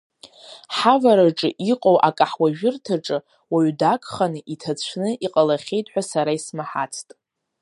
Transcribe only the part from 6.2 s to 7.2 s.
исмаҳацт.